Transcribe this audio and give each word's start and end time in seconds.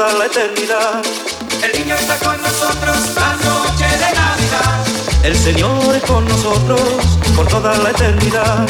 toda 0.00 0.14
la 0.14 0.26
eternidad. 0.26 1.02
El 1.62 1.78
niño 1.78 1.94
está 1.94 2.16
con 2.20 2.40
nosotros 2.40 2.96
la 3.16 3.32
noche 3.44 3.84
de 3.84 4.10
Navidad. 4.16 4.78
El 5.22 5.36
Señor 5.36 5.94
es 5.94 6.02
con 6.04 6.26
nosotros 6.26 6.80
por 7.36 7.46
toda 7.48 7.76
la 7.76 7.90
eternidad. 7.90 8.66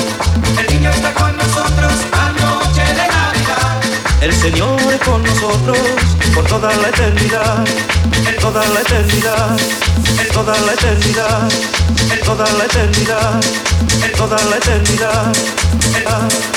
El 0.59 0.67
niño 0.75 0.91
está 0.91 1.15
con 1.15 1.37
nosotros 1.37 1.93
la 2.11 2.33
noche 2.33 2.83
de 2.99 3.07
Navidad. 3.17 3.81
El 4.21 4.33
Señor 4.33 4.81
es 4.93 5.01
con 5.09 5.23
nosotros 5.23 5.79
por 6.35 6.45
toda 6.47 6.75
la 6.75 6.89
eternidad. 6.89 7.65
En 8.27 8.37
toda 8.41 8.67
la 8.67 8.81
eternidad. 8.81 9.57
En 10.19 10.29
toda 10.33 10.59
la 10.67 10.73
eternidad. 10.73 11.49
En 12.13 12.21
toda 12.25 12.47
la 12.59 12.65
eternidad. 12.65 13.41
En 14.03 14.13
toda 14.19 14.37
la 14.49 14.57
eternidad. 14.57 15.33
En 16.03 16.03
toda 16.03 16.05
la 16.11 16.17
eternidad. 16.17 16.50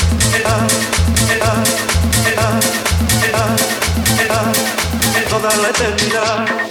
toda 5.43 5.57
la 5.57 5.69
eternidad. 5.71 6.62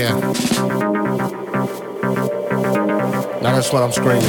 Yeah. 0.00 0.18
Now 3.42 3.52
that's 3.52 3.70
what 3.70 3.82
I'm 3.82 3.92
screaming. 3.92 4.22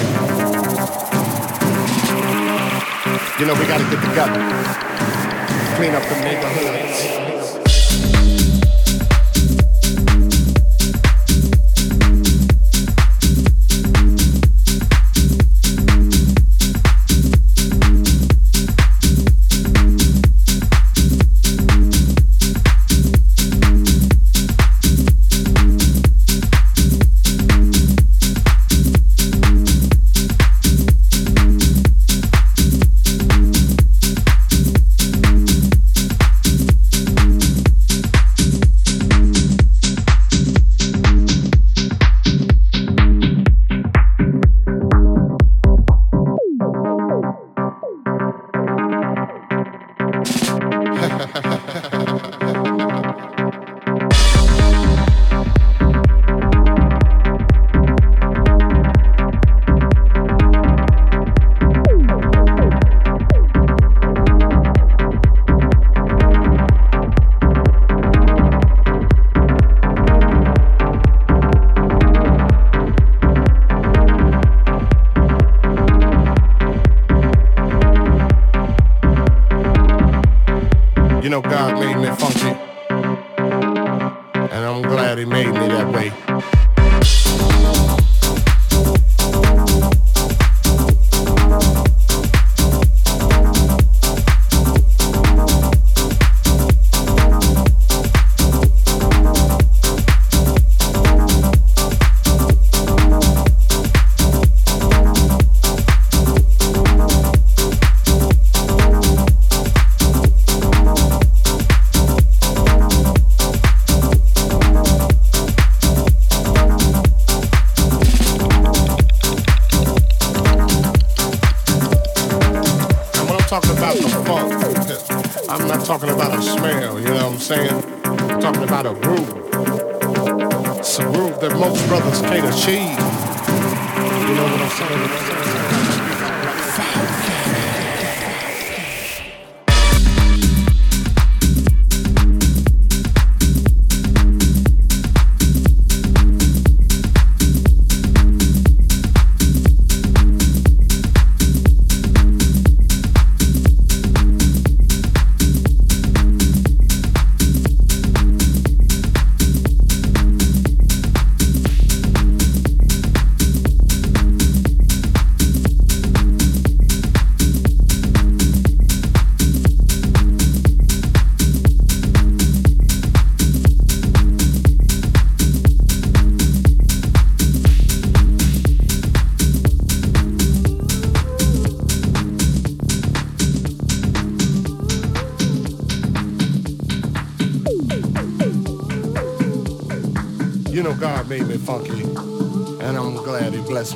You 3.40 3.46
know, 3.46 3.54
we 3.54 3.66
gotta 3.68 3.86
get 3.86 4.02
the 4.02 4.12
gut. 4.14 4.32
Clean 5.78 5.96
up 5.96 6.04
the 6.10 6.16
neighborhoods. 6.26 7.21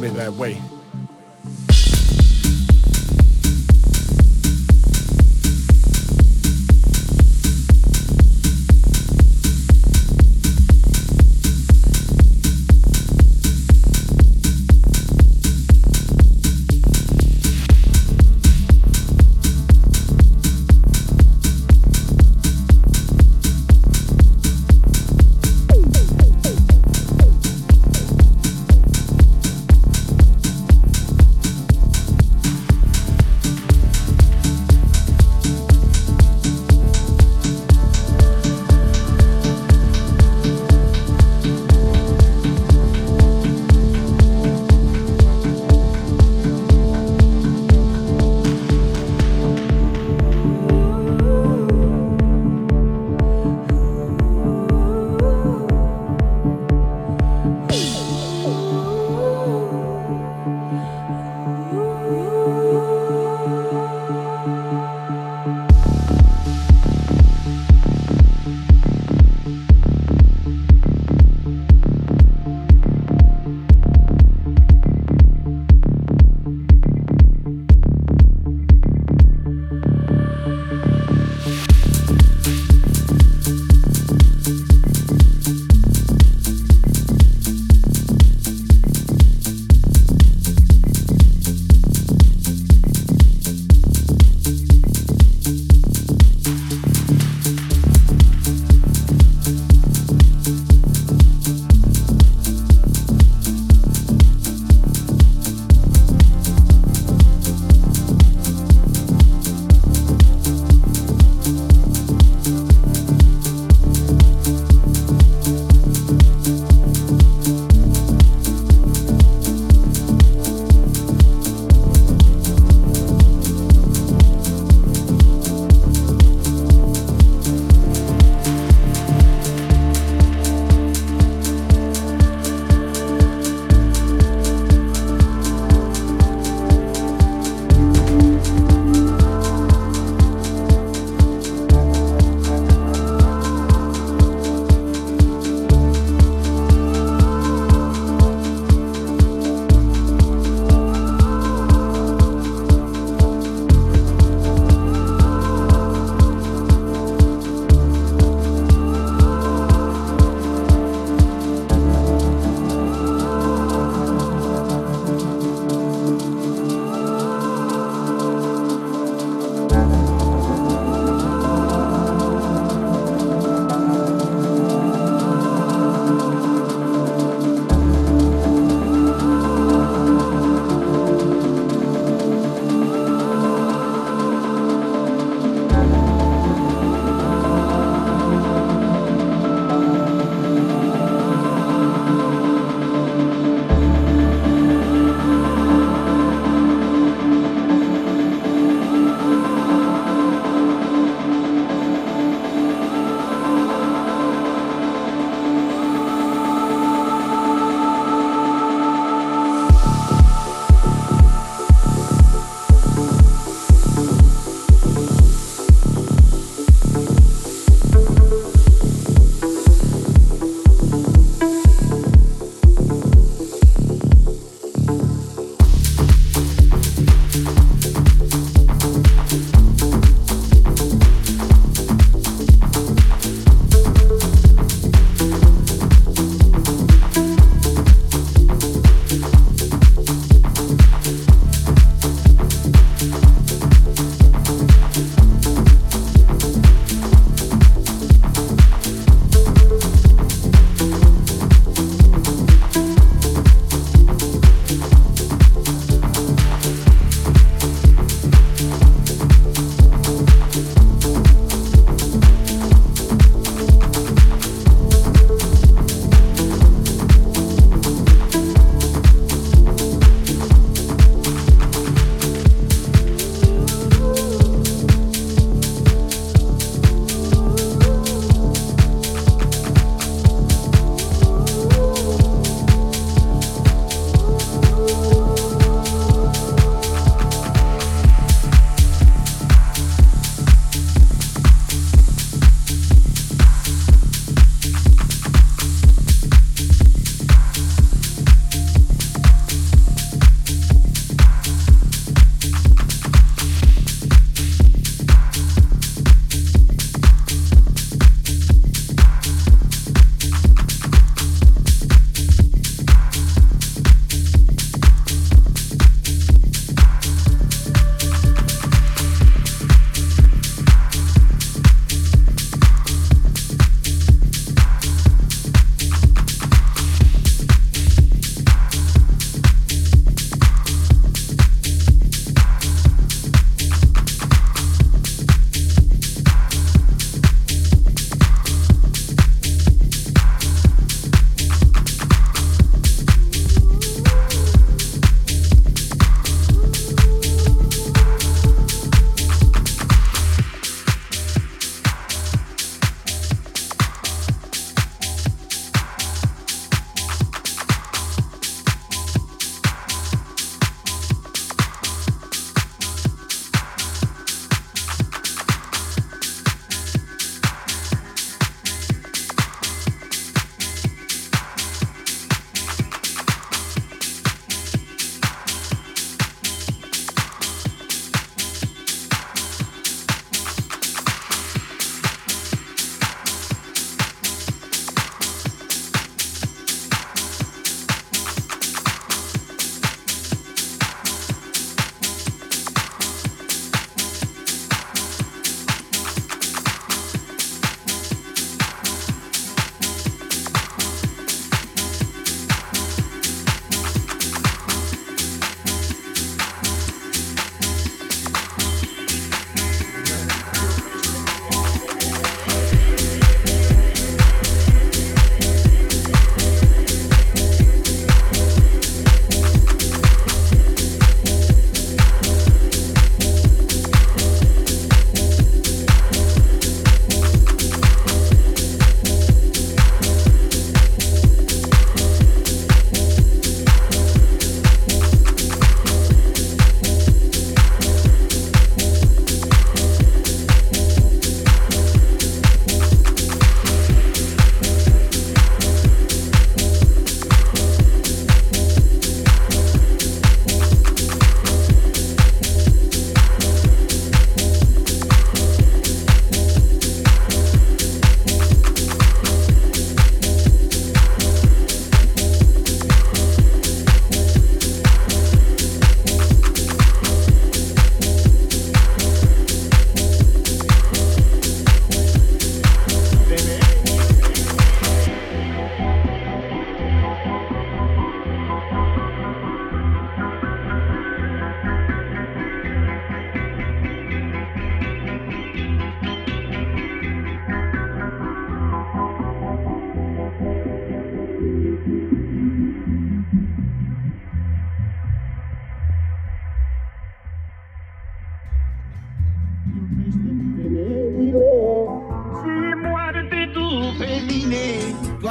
in 0.05 0.15
their 0.15 0.31
way. 0.31 0.54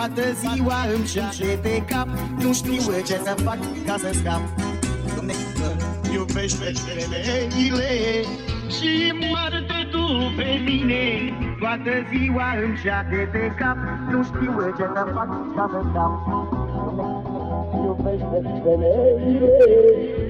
Toată 0.04 0.32
ziua 0.32 0.80
îmi 0.94 1.06
șade 1.06 1.58
pe 1.62 1.82
cap. 1.90 2.08
Nu 2.42 2.52
știu 2.52 2.80
ce 3.06 3.16
să 3.26 3.34
fac 3.44 3.58
ca 3.86 3.96
să 3.96 4.10
scap. 4.12 4.42
Dumnezeu 5.14 5.76
iubește 6.12 6.72
femeile 6.84 7.90
Și 8.76 9.12
moarte 9.20 9.88
tu 9.90 10.04
pe 10.36 10.60
mine. 10.64 11.04
Toată 11.60 11.92
ziua 12.10 12.48
îmi 12.64 12.76
șade 12.84 13.28
pe 13.32 13.52
cap. 13.58 13.76
Nu 14.10 14.24
știu 14.24 14.52
ce 14.76 14.86
să 14.94 15.02
fac 15.14 15.28
ca 15.56 15.64
să 15.72 15.80
scap. 15.90 16.12
Dumnezeu 16.84 17.24
iubește 17.84 18.38
femeile 18.64 20.23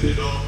Take 0.00 0.12
it 0.12 0.18
off. 0.18 0.40